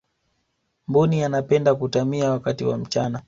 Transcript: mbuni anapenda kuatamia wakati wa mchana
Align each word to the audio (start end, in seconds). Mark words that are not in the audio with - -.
mbuni 0.87 1.23
anapenda 1.23 1.75
kuatamia 1.75 2.31
wakati 2.31 2.65
wa 2.65 2.77
mchana 2.77 3.19